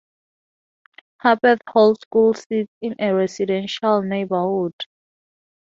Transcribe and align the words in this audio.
Harpeth 1.21 1.61
Hall 1.69 1.93
School 1.93 2.33
sits 2.33 2.71
in 2.81 2.95
a 2.99 3.13
residential 3.13 4.01
neighborhood. 4.01 4.73